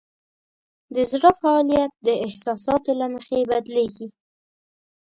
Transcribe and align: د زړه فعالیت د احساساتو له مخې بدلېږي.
د 0.93 0.97
زړه 1.11 1.31
فعالیت 1.41 1.91
د 2.07 2.09
احساساتو 2.25 2.91
له 2.99 3.07
مخې 3.13 3.39
بدلېږي. 3.49 4.07